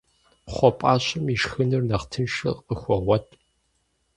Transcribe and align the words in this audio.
Кхъуэпӏащэм 0.47 1.25
ишхынур 1.35 1.83
нэхъ 1.89 2.05
тыншу 2.11 2.53
къыхуогъуэт. 2.67 3.27